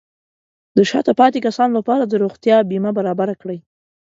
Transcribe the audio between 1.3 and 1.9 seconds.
کسانو